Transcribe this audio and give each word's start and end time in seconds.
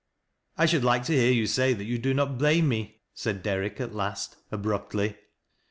"I 0.57 0.65
should 0.65 0.83
like 0.83 1.03
to 1.03 1.15
hear 1.15 1.31
you 1.31 1.45
say 1.45 1.73
that 1.73 1.83
you 1.83 1.99
do 1.99 2.11
not 2.11 2.39
blaiat 2.39 2.63
me," 2.65 3.03
said 3.13 3.43
Derrick, 3.43 3.79
at 3.79 3.93
last, 3.93 4.35
abruptly. 4.51 5.15